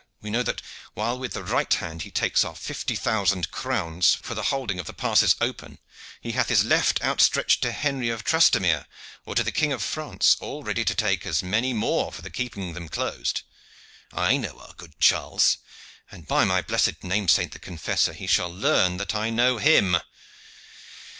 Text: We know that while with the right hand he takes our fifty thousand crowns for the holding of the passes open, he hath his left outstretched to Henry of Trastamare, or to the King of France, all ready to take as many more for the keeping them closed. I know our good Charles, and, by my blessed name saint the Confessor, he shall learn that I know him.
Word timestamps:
We 0.19 0.31
know 0.31 0.41
that 0.41 0.63
while 0.95 1.19
with 1.19 1.33
the 1.33 1.43
right 1.43 1.71
hand 1.71 2.01
he 2.01 2.09
takes 2.09 2.43
our 2.43 2.55
fifty 2.55 2.95
thousand 2.95 3.51
crowns 3.51 4.15
for 4.15 4.33
the 4.33 4.41
holding 4.49 4.79
of 4.79 4.87
the 4.87 4.95
passes 4.95 5.35
open, 5.39 5.77
he 6.21 6.31
hath 6.31 6.49
his 6.49 6.63
left 6.65 6.99
outstretched 7.03 7.61
to 7.61 7.71
Henry 7.71 8.09
of 8.09 8.23
Trastamare, 8.23 8.87
or 9.27 9.35
to 9.35 9.43
the 9.43 9.51
King 9.51 9.71
of 9.71 9.83
France, 9.83 10.37
all 10.39 10.63
ready 10.63 10.83
to 10.85 10.95
take 10.95 11.23
as 11.27 11.43
many 11.43 11.71
more 11.71 12.11
for 12.11 12.23
the 12.23 12.31
keeping 12.31 12.73
them 12.73 12.89
closed. 12.89 13.43
I 14.11 14.37
know 14.37 14.59
our 14.61 14.73
good 14.75 14.99
Charles, 14.99 15.57
and, 16.09 16.27
by 16.27 16.45
my 16.45 16.63
blessed 16.63 17.03
name 17.03 17.27
saint 17.27 17.51
the 17.51 17.59
Confessor, 17.59 18.13
he 18.13 18.25
shall 18.25 18.49
learn 18.51 18.97
that 18.97 19.13
I 19.13 19.29
know 19.29 19.59
him. 19.59 19.97